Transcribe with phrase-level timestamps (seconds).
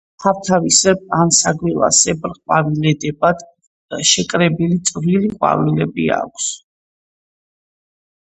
[0.21, 3.43] თავთავისებრ ან საგველასებრ ყვავილედებად
[4.13, 6.51] შეკრებილი წვრილი ყვავილები აქვთ.